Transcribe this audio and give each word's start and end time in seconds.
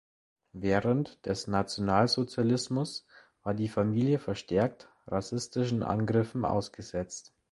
Während 0.55 1.23
des 1.27 1.45
Nationalsozialismus 1.45 3.05
war 3.43 3.53
die 3.53 3.67
Familie 3.67 4.17
verstärkt 4.17 4.89
rassistischen 5.05 5.83
Angriffen 5.83 6.43
ausgesetzt. 6.43 7.35